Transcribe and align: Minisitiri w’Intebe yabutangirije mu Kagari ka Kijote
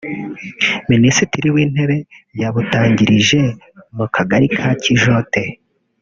Minisitiri 0.91 1.47
w’Intebe 1.55 1.97
yabutangirije 2.41 3.39
mu 3.97 4.05
Kagari 4.15 4.47
ka 4.57 4.69
Kijote 4.81 5.41